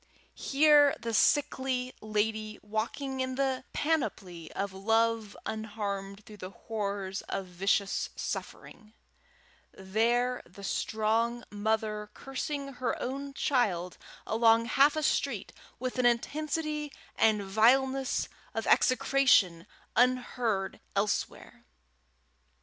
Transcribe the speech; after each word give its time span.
here 0.33 0.95
the 0.99 1.13
sickly 1.13 1.93
lady 2.01 2.57
walking 2.63 3.19
in 3.19 3.35
the 3.35 3.63
panoply 3.71 4.51
of 4.53 4.73
love 4.73 5.37
unharmed 5.45 6.25
through 6.25 6.37
the 6.37 6.49
horrors 6.49 7.21
of 7.29 7.45
vicious 7.45 8.09
suffering; 8.15 8.93
there 9.73 10.41
the 10.43 10.63
strong 10.63 11.43
mother 11.51 12.09
cursing 12.15 12.67
her 12.73 12.99
own 12.99 13.31
child 13.35 13.99
along 14.25 14.65
half 14.65 14.95
a 14.95 15.03
street 15.03 15.53
with 15.77 15.99
an 15.99 16.05
intensity 16.07 16.91
and 17.15 17.43
vileness 17.43 18.27
of 18.55 18.65
execration 18.65 19.67
unheard 19.95 20.79
elsewhere! 20.95 21.63